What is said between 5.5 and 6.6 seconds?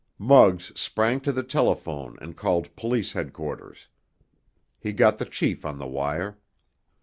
on the wire.